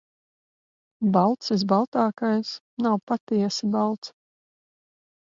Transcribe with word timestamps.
Balts 1.17 1.53
visbaltākais 1.57 2.57
nav 2.89 2.99
patiesi 3.13 3.73
balts. 3.81 4.17